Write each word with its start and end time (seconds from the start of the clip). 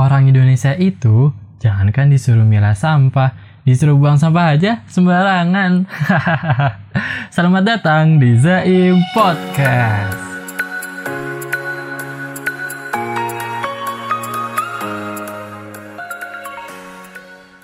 Orang 0.00 0.32
Indonesia 0.32 0.72
itu 0.80 1.28
jangankan 1.60 2.08
disuruh 2.08 2.40
milah 2.40 2.72
sampah, 2.72 3.36
disuruh 3.68 4.00
buang 4.00 4.16
sampah 4.16 4.56
aja 4.56 4.80
sembarangan. 4.88 5.84
Selamat 7.36 7.62
datang 7.68 8.16
di 8.16 8.32
Zaim 8.40 8.96
Podcast. 9.12 10.16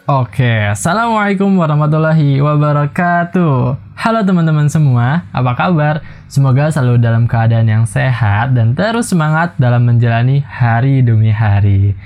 Oke, 0.04 0.76
Assalamualaikum 0.76 1.56
warahmatullahi 1.56 2.44
wabarakatuh. 2.44 3.80
Halo 3.96 4.20
teman-teman 4.28 4.68
semua, 4.68 5.24
apa 5.32 5.56
kabar? 5.56 6.04
Semoga 6.28 6.68
selalu 6.68 7.00
dalam 7.00 7.24
keadaan 7.24 7.64
yang 7.64 7.88
sehat 7.88 8.52
dan 8.52 8.76
terus 8.76 9.08
semangat 9.08 9.56
dalam 9.56 9.88
menjalani 9.88 10.44
hari 10.44 11.00
demi 11.00 11.32
hari. 11.32 11.96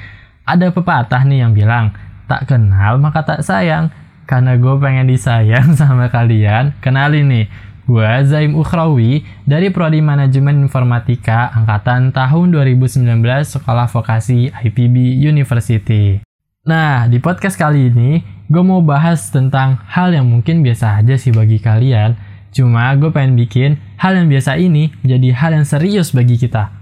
Ada 0.51 0.75
pepatah 0.75 1.23
nih 1.23 1.47
yang 1.47 1.55
bilang, 1.55 1.95
tak 2.27 2.51
kenal 2.51 2.99
maka 2.99 3.23
tak 3.23 3.47
sayang. 3.47 3.95
Karena 4.27 4.59
gue 4.59 4.75
pengen 4.83 5.07
disayang 5.07 5.75
sama 5.79 6.11
kalian, 6.11 6.75
kenalin 6.83 7.31
nih, 7.31 7.47
gue 7.87 8.11
Zaim 8.27 8.59
Ukhrawi 8.59 9.23
dari 9.47 9.71
Prodi 9.71 10.03
Manajemen 10.03 10.67
Informatika 10.67 11.55
Angkatan 11.55 12.11
tahun 12.11 12.51
2019 12.51 13.07
Sekolah 13.47 13.87
Vokasi 13.87 14.51
IPB 14.51 15.23
University. 15.23 16.19
Nah, 16.67 17.07
di 17.07 17.23
podcast 17.23 17.55
kali 17.55 17.95
ini, 17.95 18.23
gue 18.51 18.63
mau 18.67 18.83
bahas 18.83 19.31
tentang 19.31 19.79
hal 19.87 20.11
yang 20.11 20.27
mungkin 20.27 20.67
biasa 20.67 20.99
aja 20.99 21.15
sih 21.15 21.31
bagi 21.31 21.63
kalian. 21.63 22.19
Cuma 22.51 22.91
gue 22.99 23.15
pengen 23.15 23.39
bikin 23.39 23.79
hal 24.03 24.19
yang 24.19 24.27
biasa 24.27 24.59
ini 24.59 24.91
menjadi 25.07 25.31
hal 25.31 25.51
yang 25.63 25.67
serius 25.67 26.11
bagi 26.11 26.35
kita. 26.35 26.75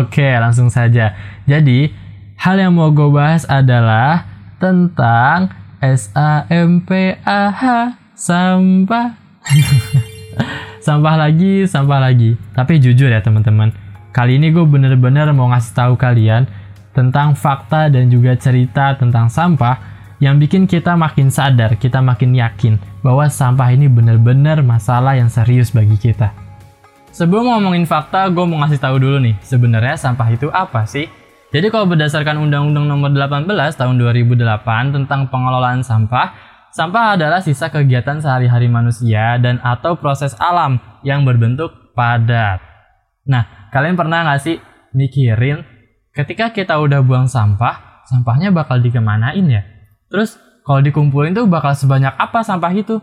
Oke, 0.00 0.24
langsung 0.40 0.72
saja. 0.72 1.12
Jadi, 1.44 2.05
hal 2.46 2.62
yang 2.62 2.78
mau 2.78 2.94
gue 2.94 3.10
bahas 3.10 3.42
adalah 3.50 4.22
tentang 4.62 5.50
S-A-M-P-A-H, 5.82 7.62
sampah. 8.14 9.18
sampah 10.86 11.16
lagi, 11.18 11.66
sampah 11.66 11.98
lagi. 11.98 12.38
Tapi 12.54 12.78
jujur 12.78 13.10
ya 13.10 13.18
teman-teman, 13.18 13.74
kali 14.14 14.38
ini 14.38 14.54
gue 14.54 14.62
bener-bener 14.62 15.26
mau 15.34 15.50
ngasih 15.50 15.74
tahu 15.74 15.98
kalian 15.98 16.46
tentang 16.94 17.34
fakta 17.34 17.90
dan 17.90 18.14
juga 18.14 18.38
cerita 18.38 18.94
tentang 18.94 19.26
sampah 19.26 19.82
yang 20.22 20.38
bikin 20.38 20.70
kita 20.70 20.94
makin 20.94 21.34
sadar, 21.34 21.74
kita 21.74 21.98
makin 21.98 22.30
yakin 22.30 22.78
bahwa 23.02 23.26
sampah 23.26 23.74
ini 23.74 23.90
benar-benar 23.90 24.62
masalah 24.62 25.18
yang 25.18 25.26
serius 25.26 25.74
bagi 25.74 25.98
kita. 25.98 26.30
Sebelum 27.10 27.50
ngomongin 27.50 27.90
fakta, 27.90 28.30
gue 28.30 28.44
mau 28.46 28.62
ngasih 28.62 28.78
tahu 28.78 29.02
dulu 29.02 29.18
nih, 29.18 29.34
sebenarnya 29.42 29.98
sampah 29.98 30.30
itu 30.30 30.46
apa 30.54 30.86
sih? 30.86 31.25
Jadi 31.56 31.72
kalau 31.72 31.88
berdasarkan 31.88 32.36
Undang-Undang 32.36 32.84
Nomor 32.84 33.16
18 33.16 33.48
Tahun 33.80 33.96
2008 33.96 34.92
tentang 34.92 35.32
pengelolaan 35.32 35.80
sampah, 35.80 36.36
sampah 36.68 37.16
adalah 37.16 37.40
sisa 37.40 37.72
kegiatan 37.72 38.20
sehari-hari 38.20 38.68
manusia 38.68 39.40
dan 39.40 39.56
atau 39.64 39.96
proses 39.96 40.36
alam 40.36 40.76
yang 41.00 41.24
berbentuk 41.24 41.96
padat. 41.96 42.60
Nah, 43.24 43.72
kalian 43.72 43.96
pernah 43.96 44.28
nggak 44.28 44.40
sih 44.44 44.60
mikirin 44.92 45.64
ketika 46.12 46.52
kita 46.52 46.76
udah 46.76 47.00
buang 47.00 47.24
sampah, 47.24 48.04
sampahnya 48.04 48.52
bakal 48.52 48.76
dikemanain 48.76 49.48
ya? 49.48 49.64
Terus 50.12 50.36
kalau 50.60 50.84
dikumpulin 50.84 51.32
tuh 51.32 51.48
bakal 51.48 51.72
sebanyak 51.72 52.12
apa 52.20 52.44
sampah 52.44 52.76
itu? 52.76 53.00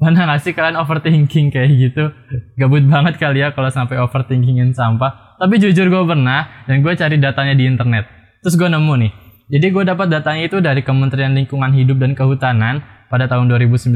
Mana 0.00 0.24
gak 0.32 0.48
sih 0.48 0.56
kalian 0.56 0.80
overthinking 0.80 1.52
kayak 1.52 1.72
gitu? 1.76 2.08
Gabut 2.56 2.88
banget 2.88 3.20
kali 3.20 3.44
ya 3.44 3.52
kalau 3.52 3.68
sampai 3.68 4.00
overthinkingin 4.00 4.72
sampah. 4.72 5.25
Tapi 5.36 5.54
jujur 5.60 5.86
gue 5.92 6.02
pernah 6.08 6.64
dan 6.64 6.80
gue 6.80 6.92
cari 6.96 7.16
datanya 7.20 7.52
di 7.52 7.68
internet. 7.68 8.08
Terus 8.40 8.56
gue 8.56 8.68
nemu 8.68 8.94
nih. 9.04 9.12
Jadi 9.46 9.66
gue 9.70 9.84
dapat 9.86 10.10
datanya 10.10 10.42
itu 10.48 10.58
dari 10.58 10.82
Kementerian 10.82 11.36
Lingkungan 11.36 11.70
Hidup 11.70 12.02
dan 12.02 12.18
Kehutanan 12.18 12.82
pada 13.06 13.30
tahun 13.30 13.46
2019. 13.52 13.94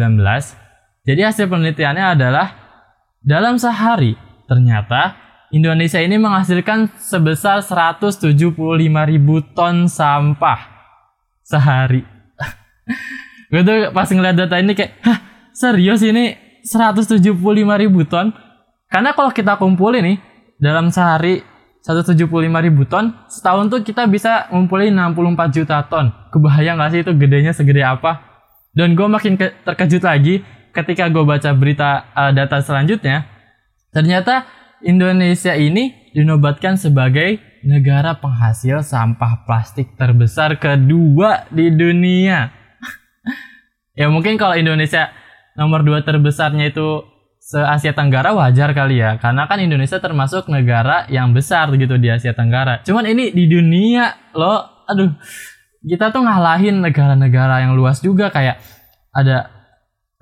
Jadi 1.08 1.20
hasil 1.24 1.50
penelitiannya 1.50 2.14
adalah 2.14 2.46
dalam 3.24 3.56
sehari 3.56 4.14
ternyata 4.46 5.16
Indonesia 5.50 5.98
ini 5.98 6.14
menghasilkan 6.14 6.94
sebesar 6.94 7.66
175 7.66 8.30
ribu 9.10 9.42
ton 9.50 9.90
sampah 9.90 10.60
sehari. 11.42 12.06
gue 13.50 13.62
tuh 13.66 13.90
pas 13.90 14.06
ngeliat 14.06 14.38
data 14.38 14.62
ini 14.62 14.78
kayak, 14.78 15.02
hah 15.02 15.18
serius 15.50 16.06
ini 16.06 16.38
175 16.62 17.34
ribu 17.82 18.06
ton? 18.06 18.30
Karena 18.86 19.10
kalau 19.10 19.34
kita 19.34 19.58
kumpulin 19.58 20.06
nih, 20.06 20.16
dalam 20.60 20.92
sehari 20.92 21.40
175 21.80 22.28
ribu 22.36 22.84
ton, 22.84 23.16
setahun 23.32 23.72
tuh 23.72 23.80
kita 23.80 24.04
bisa 24.04 24.52
ngumpulin 24.52 24.92
64 24.92 25.56
juta 25.56 25.80
ton. 25.88 26.12
Kebayang 26.28 26.76
gak 26.76 26.90
sih 26.92 27.00
itu 27.00 27.12
gedenya 27.16 27.56
segede 27.56 27.80
apa? 27.80 28.20
Dan 28.76 28.92
gue 28.92 29.08
makin 29.08 29.40
terkejut 29.40 30.04
lagi 30.04 30.44
ketika 30.76 31.08
gue 31.08 31.24
baca 31.24 31.50
berita 31.56 32.12
uh, 32.12 32.30
data 32.30 32.60
selanjutnya. 32.60 33.26
Ternyata 33.90 34.46
Indonesia 34.84 35.56
ini 35.56 36.12
dinobatkan 36.12 36.76
sebagai 36.76 37.40
negara 37.64 38.16
penghasil 38.20 38.84
sampah 38.84 39.48
plastik 39.48 39.96
terbesar 39.96 40.60
kedua 40.60 41.48
di 41.48 41.72
dunia. 41.72 42.52
ya 43.98 44.06
mungkin 44.12 44.36
kalau 44.36 44.54
Indonesia 44.54 45.10
nomor 45.58 45.82
dua 45.82 46.04
terbesarnya 46.06 46.70
itu 46.70 47.04
se 47.50 47.58
Asia 47.58 47.90
Tenggara 47.90 48.30
wajar 48.30 48.70
kali 48.70 49.02
ya, 49.02 49.18
karena 49.18 49.50
kan 49.50 49.58
Indonesia 49.58 49.98
termasuk 49.98 50.46
negara 50.46 51.10
yang 51.10 51.34
besar 51.34 51.66
gitu 51.74 51.98
di 51.98 52.06
Asia 52.06 52.30
Tenggara. 52.30 52.78
Cuman 52.86 53.10
ini 53.10 53.34
di 53.34 53.50
dunia 53.50 54.30
loh, 54.38 54.86
aduh, 54.86 55.10
kita 55.82 56.14
tuh 56.14 56.22
ngalahin 56.22 56.78
negara-negara 56.78 57.66
yang 57.66 57.74
luas 57.74 57.98
juga 57.98 58.30
kayak 58.30 58.62
ada 59.10 59.50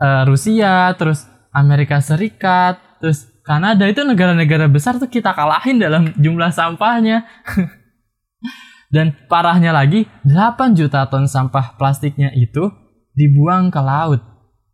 uh, 0.00 0.24
Rusia, 0.24 0.88
terus 0.96 1.28
Amerika 1.52 2.00
Serikat, 2.00 2.80
terus 2.96 3.28
Kanada 3.44 3.84
itu 3.84 4.08
negara-negara 4.08 4.64
besar 4.64 4.96
tuh 4.96 5.12
kita 5.12 5.36
kalahin 5.36 5.76
dalam 5.76 6.08
jumlah 6.16 6.48
sampahnya. 6.48 7.28
Dan 8.88 9.12
parahnya 9.28 9.76
lagi, 9.76 10.08
8 10.24 10.72
juta 10.72 11.04
ton 11.12 11.28
sampah 11.28 11.76
plastiknya 11.76 12.32
itu 12.32 12.72
dibuang 13.12 13.68
ke 13.68 13.80
laut 13.84 14.24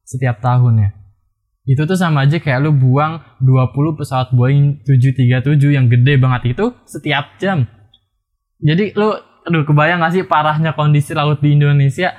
setiap 0.06 0.38
tahunnya. 0.38 1.03
Itu 1.64 1.88
tuh 1.88 1.96
sama 1.96 2.28
aja 2.28 2.36
kayak 2.36 2.60
lu 2.60 2.76
buang 2.76 3.24
20 3.40 3.96
pesawat 3.96 4.36
Boeing 4.36 4.84
737 4.84 5.72
yang 5.72 5.88
gede 5.88 6.20
banget 6.20 6.52
itu 6.52 6.76
setiap 6.84 7.40
jam. 7.40 7.64
Jadi 8.60 8.92
lu, 8.92 9.16
aduh 9.48 9.64
kebayang 9.64 10.04
gak 10.04 10.12
sih 10.12 10.24
parahnya 10.28 10.76
kondisi 10.76 11.16
laut 11.16 11.40
di 11.40 11.56
Indonesia? 11.56 12.12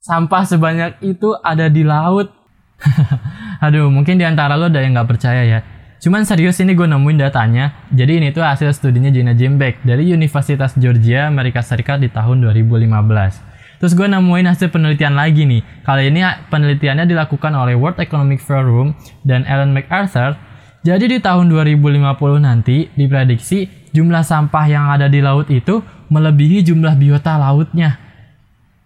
Sampah 0.00 0.48
sebanyak 0.48 1.04
itu 1.04 1.36
ada 1.44 1.68
di 1.68 1.84
laut. 1.84 2.32
aduh 3.64 3.92
mungkin 3.92 4.16
di 4.16 4.24
antara 4.24 4.56
lo 4.56 4.72
ada 4.72 4.80
yang 4.80 4.96
gak 4.96 5.20
percaya 5.20 5.44
ya. 5.44 5.60
Cuman 6.02 6.24
serius 6.24 6.56
ini 6.58 6.72
gue 6.72 6.88
nemuin 6.88 7.28
datanya. 7.28 7.86
Jadi 7.92 8.24
ini 8.24 8.28
tuh 8.32 8.42
hasil 8.42 8.72
studinya 8.72 9.12
Gina 9.12 9.36
Jimbeck 9.36 9.84
dari 9.84 10.08
Universitas 10.10 10.74
Georgia, 10.80 11.28
Amerika 11.28 11.60
Serikat 11.60 12.00
di 12.00 12.08
tahun 12.08 12.42
2015. 12.42 13.51
Terus 13.82 13.98
gue 13.98 14.06
nemuin 14.06 14.46
hasil 14.46 14.70
penelitian 14.70 15.18
lagi 15.18 15.42
nih. 15.42 15.58
Kali 15.82 16.14
ini 16.14 16.22
penelitiannya 16.22 17.02
dilakukan 17.02 17.50
oleh 17.50 17.74
World 17.74 17.98
Economic 17.98 18.38
Forum 18.38 18.94
dan 19.26 19.42
Ellen 19.42 19.74
MacArthur. 19.74 20.38
Jadi 20.86 21.10
di 21.10 21.18
tahun 21.18 21.50
2050 21.50 21.98
nanti 22.38 22.86
diprediksi 22.94 23.66
jumlah 23.90 24.22
sampah 24.22 24.70
yang 24.70 24.86
ada 24.86 25.10
di 25.10 25.18
laut 25.18 25.50
itu 25.50 25.82
melebihi 26.14 26.62
jumlah 26.62 26.94
biota 26.94 27.34
lautnya. 27.34 27.98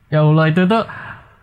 Ya 0.08 0.24
Allah 0.24 0.48
itu 0.48 0.64
tuh 0.64 0.88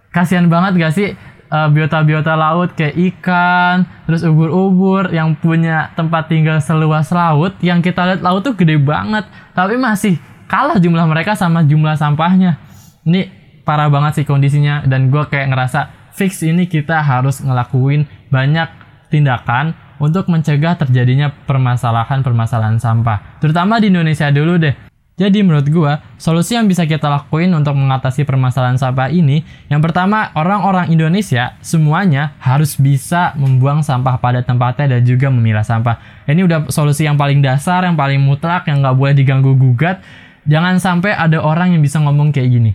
kasihan 0.09 0.49
banget 0.49 0.81
gak 0.81 0.93
sih 0.97 1.13
uh, 1.53 1.69
biota-biota 1.69 2.33
laut 2.33 2.73
kayak 2.73 2.97
ikan, 3.13 3.85
terus 4.09 4.25
ubur-ubur 4.25 5.13
yang 5.13 5.37
punya 5.37 5.93
tempat 5.93 6.25
tinggal 6.25 6.57
seluas 6.57 7.13
laut, 7.13 7.53
yang 7.61 7.85
kita 7.85 8.01
lihat 8.01 8.21
laut 8.25 8.41
tuh 8.41 8.57
gede 8.57 8.81
banget, 8.81 9.29
tapi 9.53 9.77
masih 9.77 10.17
kalah 10.49 10.81
jumlah 10.81 11.05
mereka 11.05 11.37
sama 11.37 11.61
jumlah 11.61 11.93
sampahnya. 11.93 12.57
Ini 13.05 13.42
parah 13.63 13.87
banget 13.87 14.21
sih 14.21 14.25
kondisinya 14.27 14.83
dan 14.83 15.07
gue 15.09 15.23
kayak 15.27 15.51
ngerasa 15.51 16.11
fix 16.13 16.45
ini 16.45 16.69
kita 16.69 17.01
harus 17.01 17.41
ngelakuin 17.41 18.05
banyak 18.29 18.69
tindakan 19.09 19.73
untuk 20.01 20.29
mencegah 20.29 20.75
terjadinya 20.77 21.31
permasalahan-permasalahan 21.47 22.77
sampah. 22.81 23.39
Terutama 23.39 23.79
di 23.79 23.87
Indonesia 23.93 24.29
dulu 24.29 24.59
deh. 24.59 24.75
Jadi 25.13 25.45
menurut 25.45 25.69
gua, 25.69 26.01
solusi 26.17 26.57
yang 26.57 26.65
bisa 26.65 26.89
kita 26.89 27.05
lakuin 27.05 27.53
untuk 27.53 27.77
mengatasi 27.77 28.25
permasalahan 28.25 28.81
sampah 28.81 29.13
ini, 29.13 29.45
yang 29.69 29.77
pertama, 29.77 30.33
orang-orang 30.33 30.89
Indonesia 30.89 31.53
semuanya 31.61 32.33
harus 32.41 32.73
bisa 32.81 33.29
membuang 33.37 33.85
sampah 33.85 34.17
pada 34.17 34.41
tempatnya 34.41 34.97
dan 34.97 35.05
juga 35.05 35.29
memilah 35.29 35.61
sampah. 35.61 36.25
Ini 36.25 36.41
udah 36.49 36.59
solusi 36.73 37.05
yang 37.05 37.13
paling 37.13 37.45
dasar, 37.45 37.85
yang 37.85 37.93
paling 37.93 38.17
mutlak, 38.25 38.65
yang 38.65 38.81
nggak 38.81 38.97
boleh 38.97 39.13
diganggu 39.13 39.53
gugat. 39.53 40.01
Jangan 40.49 40.81
sampai 40.81 41.13
ada 41.13 41.45
orang 41.45 41.77
yang 41.77 41.85
bisa 41.85 42.01
ngomong 42.01 42.33
kayak 42.33 42.49
gini. 42.49 42.71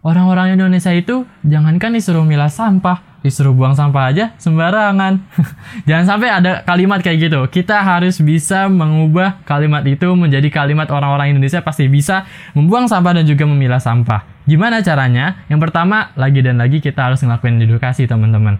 Orang-orang 0.00 0.56
Indonesia 0.56 0.88
itu 0.96 1.28
jangankan 1.44 1.92
disuruh 1.92 2.24
milah 2.24 2.48
sampah, 2.48 3.20
disuruh 3.20 3.52
buang 3.52 3.76
sampah 3.76 4.08
aja 4.08 4.32
sembarangan. 4.40 5.20
Jangan 5.88 6.04
sampai 6.08 6.28
ada 6.32 6.64
kalimat 6.64 7.04
kayak 7.04 7.28
gitu. 7.28 7.40
Kita 7.52 7.84
harus 7.84 8.16
bisa 8.24 8.64
mengubah 8.72 9.44
kalimat 9.44 9.84
itu 9.84 10.08
menjadi 10.16 10.48
kalimat 10.48 10.88
orang-orang 10.88 11.36
Indonesia 11.36 11.60
pasti 11.60 11.84
bisa 11.84 12.24
membuang 12.56 12.88
sampah 12.88 13.20
dan 13.20 13.28
juga 13.28 13.44
memilah 13.44 13.76
sampah. 13.76 14.24
Gimana 14.48 14.80
caranya? 14.80 15.44
Yang 15.52 15.68
pertama, 15.68 16.16
lagi 16.16 16.40
dan 16.40 16.56
lagi 16.56 16.80
kita 16.80 17.12
harus 17.12 17.20
ngelakuin 17.20 17.60
edukasi 17.60 18.08
teman-teman. 18.08 18.56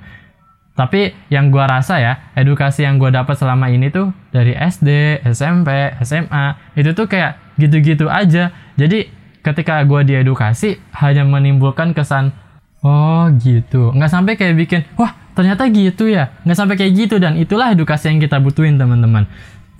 Tapi 0.76 1.12
yang 1.32 1.48
gua 1.48 1.68
rasa 1.68 2.04
ya, 2.04 2.32
edukasi 2.36 2.84
yang 2.84 3.00
gua 3.00 3.08
dapat 3.08 3.40
selama 3.40 3.72
ini 3.72 3.88
tuh 3.88 4.12
dari 4.28 4.52
SD, 4.52 5.20
SMP, 5.32 5.96
SMA, 6.04 6.76
itu 6.76 6.92
tuh 6.92 7.08
kayak 7.08 7.56
gitu-gitu 7.56 8.12
aja. 8.12 8.52
Jadi 8.76 9.19
ketika 9.40 9.82
gua 9.88 10.04
diedukasi 10.04 10.80
hanya 10.96 11.24
menimbulkan 11.24 11.96
kesan 11.96 12.32
oh 12.80 13.28
gitu, 13.40 13.92
nggak 13.92 14.10
sampai 14.12 14.40
kayak 14.40 14.54
bikin 14.56 14.80
wah 14.96 15.12
ternyata 15.36 15.68
gitu 15.68 16.08
ya, 16.08 16.32
nggak 16.44 16.58
sampai 16.58 16.76
kayak 16.80 16.92
gitu 16.96 17.16
dan 17.20 17.36
itulah 17.36 17.72
edukasi 17.72 18.08
yang 18.12 18.20
kita 18.20 18.40
butuhin 18.40 18.80
teman-teman. 18.80 19.28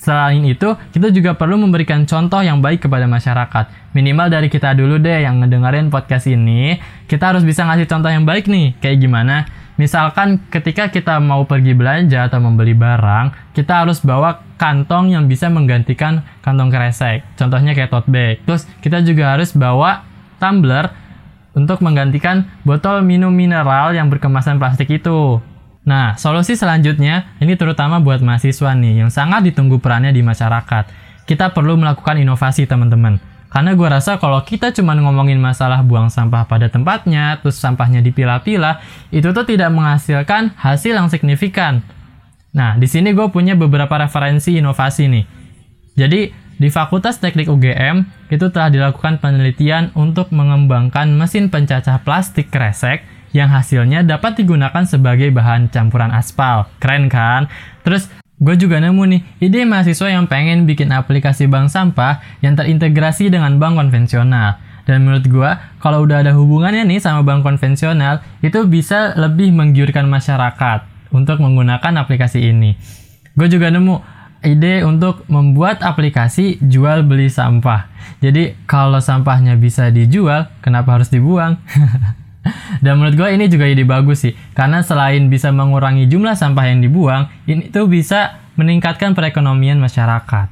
Selain 0.01 0.41
itu, 0.49 0.65
kita 0.97 1.12
juga 1.12 1.37
perlu 1.37 1.61
memberikan 1.61 2.09
contoh 2.09 2.41
yang 2.41 2.65
baik 2.65 2.89
kepada 2.89 3.05
masyarakat. 3.05 3.93
Minimal 3.93 4.33
dari 4.33 4.49
kita 4.49 4.73
dulu 4.73 4.97
deh 4.97 5.29
yang 5.29 5.45
ngedengerin 5.45 5.93
podcast 5.93 6.25
ini, 6.25 6.81
kita 7.05 7.37
harus 7.37 7.45
bisa 7.45 7.69
ngasih 7.69 7.85
contoh 7.85 8.09
yang 8.09 8.25
baik 8.25 8.49
nih. 8.49 8.81
Kayak 8.81 8.97
gimana? 8.97 9.45
Misalkan 9.77 10.41
ketika 10.49 10.89
kita 10.89 11.21
mau 11.21 11.45
pergi 11.45 11.77
belanja 11.77 12.33
atau 12.33 12.41
membeli 12.41 12.73
barang, 12.73 13.50
kita 13.61 13.85
harus 13.85 14.01
bawa 14.01 14.41
kantong 14.57 15.12
yang 15.12 15.29
bisa 15.29 15.53
menggantikan 15.53 16.25
kantong 16.41 16.73
kresek. 16.73 17.21
Contohnya 17.37 17.77
kayak 17.77 17.93
tote 17.93 18.09
bag. 18.09 18.41
Terus 18.49 18.65
kita 18.81 19.05
juga 19.05 19.37
harus 19.37 19.53
bawa 19.53 20.01
tumbler 20.41 20.89
untuk 21.53 21.85
menggantikan 21.85 22.49
botol 22.65 23.05
minum 23.05 23.29
mineral 23.29 23.93
yang 23.93 24.09
berkemasan 24.09 24.57
plastik 24.57 24.89
itu. 24.89 25.45
Nah, 25.85 26.17
solusi 26.17 26.57
selanjutnya 26.57 27.37
ini 27.37 27.53
terutama 27.53 28.01
buat 28.01 28.25
mahasiswa 28.25 28.73
nih 28.73 29.05
yang 29.05 29.12
sangat 29.12 29.53
ditunggu 29.53 29.77
perannya 29.77 30.17
di 30.17 30.25
masyarakat. 30.25 30.89
Kita 31.29 31.53
perlu 31.53 31.77
melakukan 31.77 32.17
inovasi 32.17 32.65
teman-teman. 32.65 33.21
Karena 33.51 33.75
gue 33.77 33.89
rasa 33.91 34.17
kalau 34.17 34.41
kita 34.47 34.71
cuma 34.73 34.95
ngomongin 34.95 35.37
masalah 35.37 35.83
buang 35.83 36.09
sampah 36.09 36.47
pada 36.47 36.71
tempatnya, 36.71 37.43
terus 37.43 37.59
sampahnya 37.59 37.99
dipilah-pilah, 37.99 38.79
itu 39.11 39.27
tuh 39.35 39.43
tidak 39.43 39.75
menghasilkan 39.75 40.55
hasil 40.55 40.95
yang 40.95 41.11
signifikan. 41.11 41.83
Nah, 42.50 42.75
di 42.75 42.87
sini 42.91 43.14
gue 43.14 43.31
punya 43.31 43.55
beberapa 43.55 43.94
referensi 43.94 44.58
inovasi 44.58 45.06
nih. 45.06 45.25
Jadi, 45.94 46.20
di 46.61 46.69
Fakultas 46.69 47.23
Teknik 47.23 47.49
UGM, 47.49 48.05
itu 48.29 48.47
telah 48.52 48.69
dilakukan 48.69 49.23
penelitian 49.23 49.94
untuk 49.97 50.29
mengembangkan 50.35 51.08
mesin 51.14 51.49
pencacah 51.49 52.02
plastik 52.05 52.52
kresek 52.52 53.06
yang 53.31 53.49
hasilnya 53.49 54.02
dapat 54.02 54.43
digunakan 54.43 54.82
sebagai 54.82 55.31
bahan 55.31 55.70
campuran 55.70 56.11
aspal. 56.11 56.67
Keren 56.82 57.06
kan? 57.06 57.47
Terus 57.87 58.11
Gue 58.41 58.56
juga 58.56 58.81
nemu 58.81 59.05
nih 59.05 59.20
ide 59.53 59.69
mahasiswa 59.69 60.08
yang 60.08 60.25
pengen 60.25 60.64
bikin 60.64 60.88
aplikasi 60.96 61.44
bank 61.44 61.69
sampah 61.69 62.25
yang 62.41 62.56
terintegrasi 62.56 63.29
dengan 63.29 63.61
bank 63.61 63.76
konvensional. 63.76 64.56
Dan 64.88 65.05
menurut 65.05 65.29
gue, 65.29 65.50
kalau 65.76 66.08
udah 66.08 66.25
ada 66.25 66.32
hubungannya 66.32 66.88
nih 66.88 67.05
sama 67.05 67.20
bank 67.20 67.44
konvensional, 67.44 68.25
itu 68.41 68.64
bisa 68.64 69.12
lebih 69.20 69.53
menggiurkan 69.53 70.08
masyarakat 70.08 70.90
untuk 71.15 71.43
menggunakan 71.43 72.03
aplikasi 72.03 72.51
ini. 72.51 72.75
Gue 73.35 73.47
juga 73.47 73.71
nemu 73.71 74.21
ide 74.41 74.83
untuk 74.89 75.29
membuat 75.29 75.85
aplikasi 75.85 76.57
jual 76.65 77.05
beli 77.05 77.29
sampah. 77.29 77.93
Jadi 78.25 78.57
kalau 78.65 78.99
sampahnya 78.99 79.57
bisa 79.57 79.93
dijual, 79.93 80.49
kenapa 80.65 80.97
harus 80.97 81.12
dibuang? 81.12 81.61
Dan 82.85 82.97
menurut 82.97 83.21
gue 83.21 83.29
ini 83.37 83.53
juga 83.53 83.69
ide 83.69 83.85
bagus 83.85 84.25
sih, 84.25 84.33
karena 84.57 84.81
selain 84.81 85.29
bisa 85.29 85.53
mengurangi 85.53 86.09
jumlah 86.09 86.33
sampah 86.33 86.73
yang 86.73 86.81
dibuang, 86.81 87.29
ini 87.45 87.69
tuh 87.69 87.85
bisa 87.85 88.41
meningkatkan 88.56 89.13
perekonomian 89.13 89.77
masyarakat. 89.77 90.49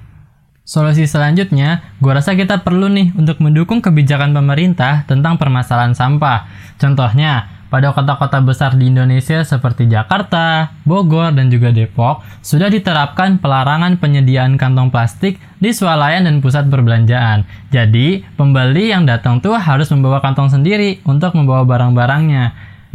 Solusi 0.68 1.08
selanjutnya, 1.08 1.96
gue 1.96 2.12
rasa 2.12 2.36
kita 2.36 2.60
perlu 2.60 2.92
nih 2.92 3.16
untuk 3.16 3.40
mendukung 3.40 3.80
kebijakan 3.80 4.36
pemerintah 4.36 5.08
tentang 5.08 5.40
permasalahan 5.40 5.96
sampah. 5.96 6.44
Contohnya, 6.76 7.57
pada 7.68 7.92
kota-kota 7.92 8.40
besar 8.40 8.74
di 8.76 8.88
Indonesia 8.88 9.44
seperti 9.44 9.88
Jakarta, 9.88 10.72
Bogor, 10.88 11.36
dan 11.36 11.52
juga 11.52 11.68
Depok, 11.68 12.24
sudah 12.40 12.72
diterapkan 12.72 13.36
pelarangan 13.40 14.00
penyediaan 14.00 14.56
kantong 14.56 14.88
plastik 14.88 15.36
di 15.60 15.72
swalayan 15.72 16.24
dan 16.24 16.40
pusat 16.40 16.68
perbelanjaan. 16.72 17.44
Jadi, 17.68 18.24
pembeli 18.40 18.88
yang 18.92 19.04
datang 19.04 19.44
tuh 19.44 19.56
harus 19.56 19.92
membawa 19.92 20.24
kantong 20.24 20.48
sendiri 20.48 21.04
untuk 21.04 21.36
membawa 21.36 21.68
barang-barangnya. 21.68 22.44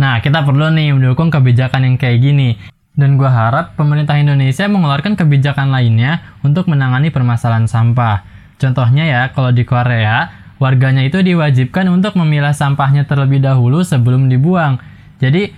Nah, 0.01 0.17
kita 0.25 0.41
perlu 0.41 0.73
nih 0.73 0.97
mendukung 0.97 1.29
kebijakan 1.29 1.85
yang 1.85 1.95
kayak 2.01 2.19
gini. 2.19 2.57
Dan 2.93 3.17
gue 3.17 3.29
harap 3.29 3.73
pemerintah 3.73 4.17
Indonesia 4.21 4.69
mengeluarkan 4.69 5.17
kebijakan 5.17 5.73
lainnya 5.73 6.37
untuk 6.45 6.69
menangani 6.69 7.09
permasalahan 7.09 7.65
sampah. 7.65 8.21
Contohnya 8.61 9.05
ya, 9.09 9.21
kalau 9.33 9.49
di 9.49 9.65
Korea, 9.65 10.43
warganya 10.57 11.05
itu 11.05 11.21
diwajibkan 11.21 11.89
untuk 11.89 12.17
memilah 12.19 12.53
sampahnya 12.53 13.05
terlebih 13.07 13.41
dahulu 13.41 13.81
sebelum 13.81 14.27
dibuang. 14.27 14.81
Jadi 15.17 15.53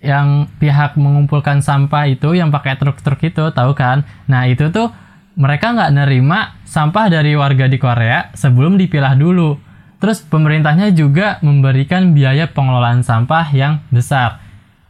yang 0.00 0.48
pihak 0.56 0.96
mengumpulkan 0.96 1.60
sampah 1.60 2.08
itu 2.08 2.32
yang 2.32 2.48
pakai 2.48 2.80
truk-truk 2.80 3.20
itu 3.20 3.52
tahu 3.52 3.72
kan? 3.76 4.08
Nah 4.26 4.48
itu 4.48 4.72
tuh 4.72 4.88
mereka 5.36 5.72
nggak 5.76 5.92
nerima 5.92 6.56
sampah 6.64 7.12
dari 7.12 7.36
warga 7.36 7.68
di 7.68 7.76
Korea 7.76 8.32
sebelum 8.32 8.80
dipilah 8.80 9.14
dulu. 9.14 9.60
Terus 10.00 10.24
pemerintahnya 10.24 10.96
juga 10.96 11.36
memberikan 11.44 12.16
biaya 12.16 12.48
pengelolaan 12.48 13.04
sampah 13.04 13.52
yang 13.52 13.84
besar. 13.92 14.40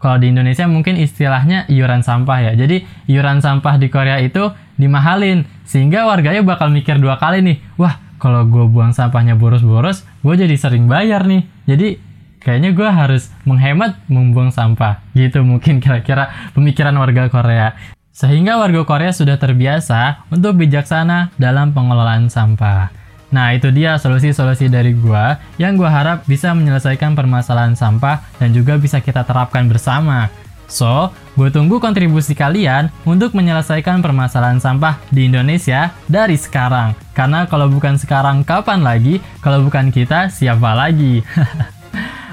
Kalau 0.01 0.17
di 0.17 0.33
Indonesia 0.33 0.65
mungkin 0.65 0.97
istilahnya 0.97 1.69
iuran 1.69 2.01
sampah 2.01 2.39
ya. 2.51 2.53
Jadi 2.55 2.87
iuran 3.11 3.43
sampah 3.43 3.77
di 3.77 3.93
Korea 3.93 4.17
itu 4.23 4.49
dimahalin 4.81 5.45
sehingga 5.67 6.09
warganya 6.09 6.41
bakal 6.41 6.73
mikir 6.73 6.97
dua 6.97 7.21
kali 7.21 7.45
nih. 7.45 7.59
Wah, 7.77 8.01
kalau 8.21 8.45
gue 8.45 8.69
buang 8.69 8.93
sampahnya 8.93 9.35
boros-boros, 9.35 10.05
gue 10.21 10.35
jadi 10.37 10.55
sering 10.61 10.87
bayar 10.87 11.25
nih. 11.25 11.49
Jadi 11.65 11.97
kayaknya 12.45 12.77
gue 12.77 12.89
harus 12.89 13.33
menghemat 13.49 13.97
membuang 14.07 14.53
sampah. 14.53 15.01
Gitu 15.17 15.41
mungkin 15.41 15.81
kira-kira 15.81 16.53
pemikiran 16.53 16.93
warga 17.01 17.33
Korea. 17.33 17.73
Sehingga 18.13 18.61
warga 18.61 18.85
Korea 18.85 19.17
sudah 19.17 19.41
terbiasa 19.41 20.29
untuk 20.29 20.61
bijaksana 20.61 21.33
dalam 21.41 21.73
pengelolaan 21.73 22.29
sampah. 22.29 22.93
Nah 23.31 23.55
itu 23.55 23.71
dia 23.71 23.95
solusi-solusi 23.95 24.67
dari 24.67 24.91
gue 24.93 25.25
yang 25.57 25.79
gue 25.79 25.87
harap 25.87 26.27
bisa 26.27 26.51
menyelesaikan 26.51 27.15
permasalahan 27.15 27.79
sampah 27.79 28.27
dan 28.43 28.51
juga 28.51 28.75
bisa 28.77 28.99
kita 28.99 29.23
terapkan 29.23 29.71
bersama. 29.71 30.29
So, 30.71 31.11
gue 31.35 31.51
tunggu 31.51 31.83
kontribusi 31.83 32.33
kalian 32.39 32.95
untuk 33.03 33.35
menyelesaikan 33.35 33.99
permasalahan 34.01 34.63
sampah 34.63 35.03
di 35.11 35.27
Indonesia 35.27 35.91
dari 36.07 36.39
sekarang. 36.39 36.95
Karena 37.11 37.51
kalau 37.51 37.67
bukan 37.67 37.99
sekarang, 37.99 38.47
kapan 38.47 38.87
lagi? 38.87 39.19
Kalau 39.43 39.67
bukan 39.67 39.91
kita, 39.91 40.31
siapa 40.31 40.73
lagi? 40.79 41.27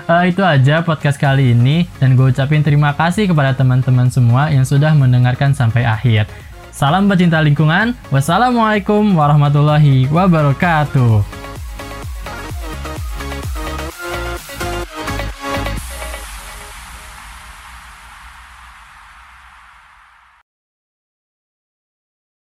uh, 0.05 0.23
itu 0.29 0.45
aja 0.45 0.85
podcast 0.85 1.17
kali 1.17 1.57
ini, 1.57 1.89
dan 1.97 2.13
gue 2.13 2.29
ucapin 2.29 2.61
terima 2.61 2.93
kasih 2.93 3.25
kepada 3.25 3.57
teman-teman 3.57 4.13
semua 4.13 4.53
yang 4.53 4.63
sudah 4.63 4.93
mendengarkan 4.93 5.57
sampai 5.57 5.81
akhir. 5.81 6.29
Salam 6.69 7.09
pecinta 7.09 7.41
lingkungan, 7.41 7.97
wassalamualaikum 8.13 9.17
warahmatullahi 9.17 10.05
wabarakatuh. 10.13 11.36